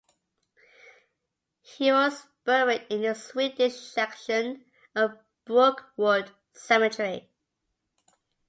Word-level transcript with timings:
He 1.61 1.91
was 1.91 2.25
buried 2.43 2.87
in 2.89 3.03
the 3.03 3.13
Swedish 3.13 3.75
Section 3.79 4.65
of 4.95 5.19
Brookwood 5.45 6.31
Cemetery. 6.53 7.29